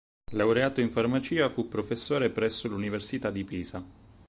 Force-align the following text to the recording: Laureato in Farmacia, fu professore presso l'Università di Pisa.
Laureato 0.31 0.81
in 0.81 0.89
Farmacia, 0.89 1.47
fu 1.49 1.67
professore 1.67 2.31
presso 2.31 2.67
l'Università 2.67 3.29
di 3.29 3.43
Pisa. 3.43 3.85